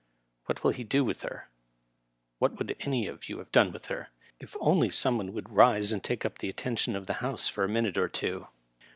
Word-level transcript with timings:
What 0.47 0.63
will 0.63 0.71
he 0.71 0.83
do 0.83 1.05
with 1.05 1.21
her 1.21 1.47
t 1.47 1.53
What 2.39 2.57
would 2.57 2.75
any 2.79 3.05
of 3.05 3.29
you 3.29 3.37
have 3.37 3.51
done 3.51 3.71
with 3.71 3.85
her? 3.85 4.09
If 4.39 4.55
only 4.59 4.89
some 4.89 5.17
one 5.19 5.31
would 5.33 5.51
rise 5.51 5.91
and 5.91 6.03
take 6.03 6.25
up 6.25 6.39
the 6.39 6.49
attention 6.49 6.95
of 6.95 7.05
the 7.05 7.13
House 7.21 7.47
for 7.47 7.63
a 7.63 7.69
minute 7.69 7.99
or 7.99 8.09
two. 8.09 8.47